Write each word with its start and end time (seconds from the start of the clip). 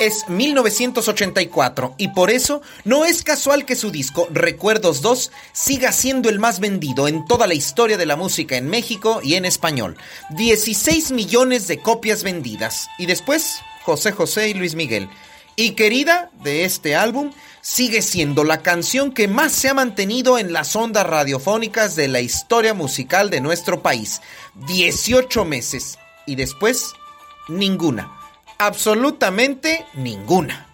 Es 0.00 0.30
1984 0.30 1.94
y 1.98 2.08
por 2.08 2.30
eso 2.30 2.62
no 2.84 3.04
es 3.04 3.22
casual 3.22 3.66
que 3.66 3.76
su 3.76 3.90
disco 3.90 4.26
Recuerdos 4.30 5.02
2 5.02 5.30
siga 5.52 5.92
siendo 5.92 6.30
el 6.30 6.38
más 6.38 6.58
vendido 6.58 7.06
en 7.06 7.26
toda 7.26 7.46
la 7.46 7.52
historia 7.52 7.98
de 7.98 8.06
la 8.06 8.16
música 8.16 8.56
en 8.56 8.66
México 8.70 9.20
y 9.22 9.34
en 9.34 9.44
español. 9.44 9.98
16 10.30 11.10
millones 11.10 11.68
de 11.68 11.80
copias 11.82 12.22
vendidas. 12.22 12.88
Y 12.98 13.04
después, 13.04 13.60
José 13.84 14.12
José 14.12 14.48
y 14.48 14.54
Luis 14.54 14.74
Miguel. 14.74 15.10
Y 15.54 15.72
querida 15.72 16.30
de 16.42 16.64
este 16.64 16.96
álbum, 16.96 17.30
sigue 17.60 18.00
siendo 18.00 18.42
la 18.42 18.62
canción 18.62 19.12
que 19.12 19.28
más 19.28 19.52
se 19.52 19.68
ha 19.68 19.74
mantenido 19.74 20.38
en 20.38 20.54
las 20.54 20.74
ondas 20.76 21.06
radiofónicas 21.06 21.94
de 21.94 22.08
la 22.08 22.22
historia 22.22 22.72
musical 22.72 23.28
de 23.28 23.42
nuestro 23.42 23.82
país. 23.82 24.22
18 24.66 25.44
meses. 25.44 25.98
Y 26.24 26.36
después, 26.36 26.94
ninguna 27.48 28.19
absolutamente 28.60 29.86
ninguna. 29.94 30.69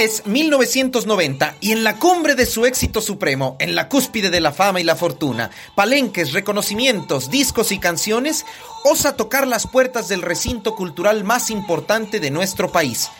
Es 0.00 0.26
1990 0.26 1.56
y 1.60 1.72
en 1.72 1.84
la 1.84 1.98
cumbre 1.98 2.34
de 2.34 2.46
su 2.46 2.64
éxito 2.64 3.02
supremo, 3.02 3.56
en 3.58 3.74
la 3.74 3.90
cúspide 3.90 4.30
de 4.30 4.40
la 4.40 4.50
fama 4.50 4.80
y 4.80 4.84
la 4.84 4.96
fortuna, 4.96 5.50
palenques, 5.74 6.32
reconocimientos, 6.32 7.30
discos 7.30 7.70
y 7.70 7.78
canciones, 7.78 8.46
osa 8.82 9.14
tocar 9.14 9.46
las 9.46 9.66
puertas 9.66 10.08
del 10.08 10.22
recinto 10.22 10.74
cultural 10.74 11.22
más 11.22 11.50
importante 11.50 12.18
de 12.18 12.30
nuestro 12.30 12.72
país. 12.72 13.10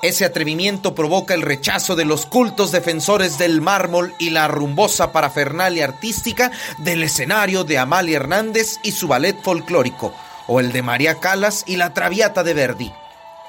Ese 0.00 0.24
atrevimiento 0.24 0.94
provoca 0.94 1.34
el 1.34 1.42
rechazo 1.42 1.96
de 1.96 2.06
los 2.06 2.24
cultos 2.24 2.72
defensores 2.72 3.36
del 3.36 3.60
mármol 3.60 4.14
y 4.18 4.30
la 4.30 4.48
rumbosa 4.48 5.12
parafernalia 5.12 5.84
artística 5.84 6.50
del 6.78 7.02
escenario 7.02 7.64
de 7.64 7.76
Amalia 7.76 8.16
Hernández 8.16 8.78
y 8.82 8.92
su 8.92 9.06
ballet 9.06 9.36
folclórico, 9.42 10.14
o 10.46 10.60
el 10.60 10.72
de 10.72 10.80
María 10.80 11.20
Calas 11.20 11.62
y 11.66 11.76
la 11.76 11.92
Traviata 11.92 12.42
de 12.42 12.54
Verdi, 12.54 12.90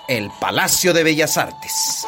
el 0.09 0.29
Palacio 0.41 0.91
de 0.91 1.03
Bellas 1.03 1.37
Artes. 1.37 2.05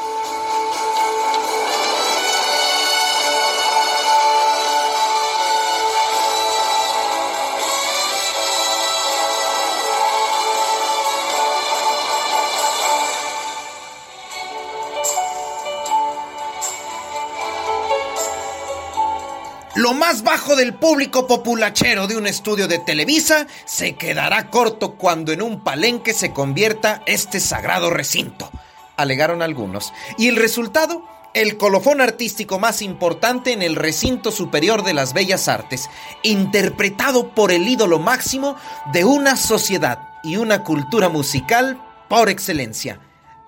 Lo 19.86 19.94
más 19.94 20.23
bajo 20.23 20.55
del 20.55 20.73
público 20.73 21.28
populachero 21.28 22.08
de 22.08 22.17
un 22.17 22.25
estudio 22.25 22.67
de 22.67 22.80
Televisa 22.80 23.45
se 23.66 23.95
quedará 23.95 24.50
corto 24.50 24.95
cuando 24.95 25.31
en 25.31 25.44
un 25.44 25.64
palenque 25.64 26.16
se 26.16 26.33
convierta 26.33 27.03
este 27.05 27.39
sagrado 27.39 27.92
recinto, 27.92 28.50
alegaron 28.97 29.44
algunos. 29.44 29.94
Y 30.17 30.27
el 30.27 30.38
resultado, 30.38 31.08
el 31.36 31.58
colofón 31.58 32.02
artístico 32.02 32.58
más 32.58 32.81
importante 32.81 33.52
en 33.52 33.61
el 33.61 33.76
recinto 33.76 34.32
superior 34.32 34.83
de 34.83 34.95
las 34.95 35.14
bellas 35.14 35.48
artes, 35.48 35.87
interpretado 36.23 37.36
por 37.36 37.52
el 37.52 37.67
ídolo 37.67 37.99
máximo 37.99 38.55
de 38.92 39.05
una 39.05 39.37
sociedad 39.37 39.99
y 40.23 40.37
una 40.37 40.64
cultura 40.64 41.10
musical 41.10 41.80
por 42.10 42.30
excelencia, 42.30 42.99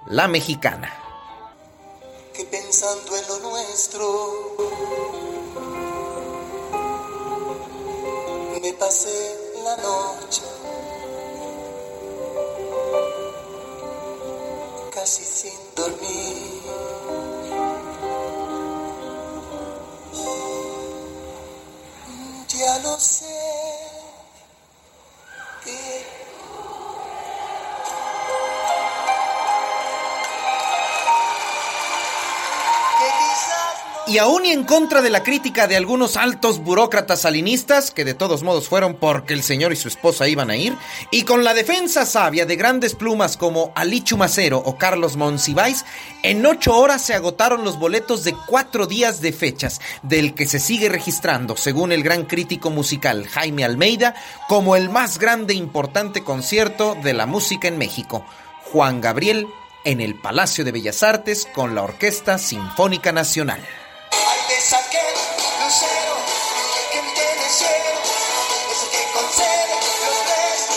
la 0.05 0.27
mexicana. 0.27 0.93
Pasé 8.79 9.37
la 9.63 9.75
noche 9.77 10.43
casi 14.93 15.23
sin 15.23 15.59
dormir. 15.75 16.61
Ya 22.49 22.79
lo 22.79 22.99
sé 22.99 23.36
Y 34.07 34.19
aún 34.19 34.45
y 34.45 34.51
en 34.51 34.63
contra 34.63 35.01
de 35.01 35.09
la 35.09 35.21
crítica 35.21 35.67
de 35.67 35.75
algunos 35.75 36.15
altos 36.15 36.59
burócratas 36.59 37.21
salinistas, 37.21 37.91
que 37.91 38.05
de 38.05 38.13
todos 38.13 38.41
modos 38.41 38.69
fueron 38.69 38.95
porque 38.95 39.33
el 39.33 39.43
señor 39.43 39.73
y 39.73 39.75
su 39.75 39.89
esposa 39.89 40.29
iban 40.29 40.49
a 40.49 40.55
ir, 40.55 40.77
y 41.11 41.23
con 41.23 41.43
la 41.43 41.53
defensa 41.53 42.05
sabia 42.05 42.45
de 42.45 42.55
grandes 42.55 42.95
plumas 42.95 43.35
como 43.35 43.73
Ali 43.75 44.01
Chumacero 44.01 44.59
o 44.59 44.77
Carlos 44.77 45.17
Monsiváis, 45.17 45.83
en 46.23 46.45
ocho 46.45 46.73
horas 46.77 47.01
se 47.01 47.15
agotaron 47.15 47.65
los 47.65 47.77
boletos 47.79 48.23
de 48.23 48.33
cuatro 48.47 48.87
días 48.87 49.19
de 49.19 49.33
fechas, 49.33 49.81
del 50.03 50.33
que 50.33 50.47
se 50.47 50.61
sigue 50.61 50.87
registrando, 50.87 51.57
según 51.57 51.91
el 51.91 52.01
gran 52.01 52.23
crítico 52.23 52.69
musical 52.69 53.27
Jaime 53.27 53.65
Almeida, 53.65 54.15
como 54.47 54.77
el 54.77 54.89
más 54.89 55.19
grande 55.19 55.53
e 55.53 55.57
importante 55.57 56.23
concierto 56.23 56.95
de 57.03 57.13
la 57.13 57.25
música 57.25 57.67
en 57.67 57.77
México. 57.77 58.25
Juan 58.71 59.01
Gabriel 59.01 59.47
en 59.83 59.99
el 59.99 60.15
Palacio 60.15 60.63
de 60.63 60.71
Bellas 60.71 61.03
Artes 61.03 61.45
con 61.53 61.75
la 61.75 61.83
Orquesta 61.83 62.37
Sinfónica 62.37 63.11
Nacional 63.11 63.61
es 64.57 64.73
aquel 64.73 65.13
lucero 65.63 66.15
que 66.91 66.97
entiende 66.97 67.45
el 67.45 67.51
cielo, 67.51 68.01
es 68.71 68.83
el 68.83 68.89
que 68.89 69.11
concede 69.13 69.75
los 69.75 70.27
restos. 70.27 70.76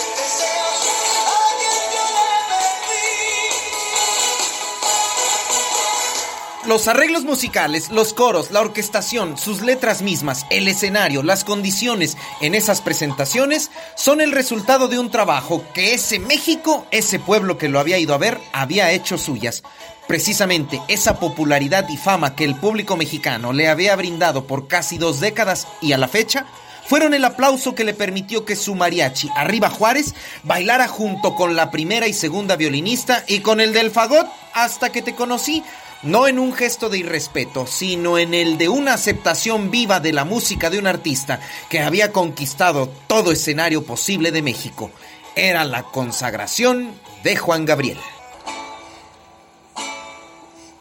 Los 6.71 6.87
arreglos 6.87 7.25
musicales, 7.25 7.89
los 7.89 8.13
coros, 8.13 8.49
la 8.51 8.61
orquestación, 8.61 9.37
sus 9.37 9.61
letras 9.61 10.01
mismas, 10.01 10.45
el 10.49 10.69
escenario, 10.69 11.21
las 11.21 11.43
condiciones 11.43 12.15
en 12.39 12.55
esas 12.55 12.79
presentaciones 12.79 13.71
son 13.97 14.21
el 14.21 14.31
resultado 14.31 14.87
de 14.87 14.97
un 14.97 15.11
trabajo 15.11 15.65
que 15.73 15.93
ese 15.93 16.17
México, 16.17 16.87
ese 16.91 17.19
pueblo 17.19 17.57
que 17.57 17.67
lo 17.67 17.77
había 17.77 17.97
ido 17.97 18.13
a 18.13 18.19
ver, 18.19 18.39
había 18.53 18.89
hecho 18.93 19.17
suyas. 19.17 19.63
Precisamente 20.07 20.79
esa 20.87 21.19
popularidad 21.19 21.89
y 21.89 21.97
fama 21.97 22.37
que 22.37 22.45
el 22.45 22.55
público 22.55 22.95
mexicano 22.95 23.51
le 23.51 23.67
había 23.67 23.93
brindado 23.97 24.47
por 24.47 24.69
casi 24.69 24.97
dos 24.97 25.19
décadas 25.19 25.67
y 25.81 25.91
a 25.91 25.97
la 25.97 26.07
fecha, 26.07 26.45
fueron 26.85 27.13
el 27.13 27.25
aplauso 27.25 27.75
que 27.75 27.83
le 27.83 27.93
permitió 27.93 28.45
que 28.45 28.55
su 28.55 28.75
mariachi, 28.75 29.29
Arriba 29.35 29.69
Juárez, 29.69 30.15
bailara 30.43 30.87
junto 30.87 31.35
con 31.35 31.57
la 31.57 31.69
primera 31.69 32.07
y 32.07 32.13
segunda 32.13 32.55
violinista 32.55 33.25
y 33.27 33.39
con 33.39 33.59
el 33.59 33.73
del 33.73 33.91
fagot 33.91 34.27
hasta 34.53 34.91
que 34.91 35.01
te 35.01 35.15
conocí, 35.15 35.63
no 36.03 36.27
en 36.27 36.39
un 36.39 36.53
gesto 36.53 36.89
de 36.89 36.99
irrespeto, 36.99 37.67
sino 37.67 38.17
en 38.17 38.33
el 38.33 38.57
de 38.57 38.69
una 38.69 38.93
aceptación 38.93 39.71
viva 39.71 39.99
de 39.99 40.13
la 40.13 40.25
música 40.25 40.69
de 40.69 40.79
un 40.79 40.87
artista 40.87 41.39
que 41.69 41.81
había 41.81 42.11
conquistado 42.11 42.89
todo 43.07 43.31
escenario 43.31 43.85
posible 43.85 44.31
de 44.31 44.41
México. 44.41 44.91
Era 45.35 45.63
la 45.63 45.83
consagración 45.83 46.99
de 47.23 47.37
Juan 47.37 47.65
Gabriel. 47.65 47.99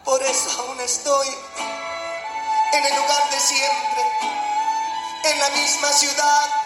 Por 0.04 0.22
eso 0.22 0.50
aún 0.62 0.80
estoy 0.80 1.28
en 2.72 2.84
el 2.84 2.96
lugar 2.96 3.30
de 3.30 3.38
siempre, 3.38 4.02
en 5.32 5.38
la 5.38 5.50
misma 5.50 5.88
ciudad 5.92 6.59